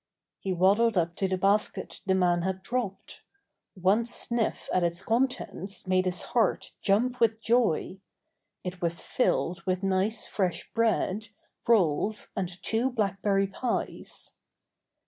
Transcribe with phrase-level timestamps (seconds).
[0.39, 3.21] He waddled up to the basket the man had dropped.
[3.75, 7.99] One sniff at its contents made his heart jump with joy.
[8.63, 11.27] It was filled with nice fresh bread,
[11.67, 14.31] rolls, and two blackberry pies.